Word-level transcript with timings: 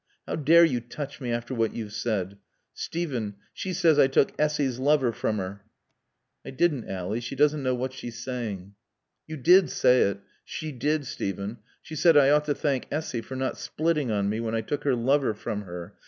How 0.25 0.35
dare 0.35 0.65
you 0.65 0.79
touch 0.79 1.21
me 1.21 1.29
after 1.29 1.53
what 1.53 1.75
you've 1.75 1.93
said. 1.93 2.39
Steven 2.73 3.35
she 3.53 3.71
says 3.71 3.99
I 3.99 4.07
took 4.07 4.31
Essy's 4.39 4.79
lover 4.79 5.11
from 5.11 5.37
her." 5.37 5.63
"I 6.43 6.49
didn't, 6.49 6.89
Ally. 6.89 7.19
She 7.19 7.35
doesn't 7.35 7.61
know 7.61 7.75
what 7.75 7.93
she's 7.93 8.17
saying." 8.17 8.73
"You 9.27 9.37
did 9.37 9.69
say 9.69 10.01
it. 10.01 10.19
She 10.43 10.71
did, 10.71 11.05
Steven. 11.05 11.59
She 11.83 11.95
said 11.95 12.17
I 12.17 12.31
ought 12.31 12.45
to 12.45 12.55
thank 12.55 12.87
Essy 12.89 13.21
for 13.21 13.35
not 13.35 13.59
splitting 13.59 14.09
on 14.09 14.27
me 14.27 14.39
when 14.39 14.55
I 14.55 14.61
took 14.61 14.85
her 14.85 14.95
lover 14.95 15.35
from 15.35 15.65
her. 15.65 15.93